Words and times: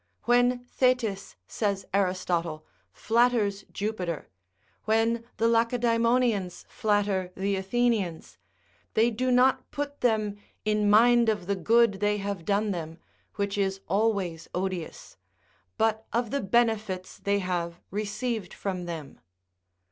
When 0.23 0.65
Thetis, 0.65 1.35
says 1.47 1.85
Aristotle, 1.93 2.65
flatters 2.91 3.65
Jupiter, 3.71 4.31
when 4.85 5.23
the 5.37 5.47
Lacedaemonians 5.47 6.65
flatter 6.67 7.31
the 7.37 7.55
Athenians, 7.55 8.39
they 8.95 9.11
do 9.11 9.29
not 9.29 9.69
put 9.69 10.01
them 10.01 10.37
in 10.65 10.89
mind 10.89 11.29
of 11.29 11.45
the 11.45 11.55
good 11.55 11.99
they 11.99 12.17
have 12.17 12.45
done 12.45 12.71
them, 12.71 12.97
which 13.35 13.59
is 13.59 13.79
always 13.87 14.47
odious, 14.55 15.17
but 15.77 16.07
of 16.11 16.31
the 16.31 16.41
benefits 16.41 17.19
they 17.19 17.37
have 17.37 17.79
received 17.91 18.55
from 18.55 18.85
them. 18.85 19.19